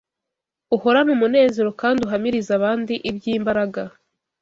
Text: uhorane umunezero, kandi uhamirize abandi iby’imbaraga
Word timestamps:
uhorane 0.75 1.09
umunezero, 1.13 1.69
kandi 1.81 1.99
uhamirize 2.05 2.51
abandi 2.59 2.93
iby’imbaraga 3.09 3.81